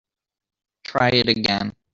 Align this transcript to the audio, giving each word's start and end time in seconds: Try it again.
Try 0.83 1.09
it 1.09 1.29
again. 1.29 1.75